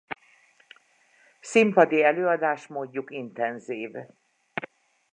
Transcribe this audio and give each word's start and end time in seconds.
Színpadi 1.41 2.03
előadásmódjuk 2.03 3.09
intenzív. 3.11 3.91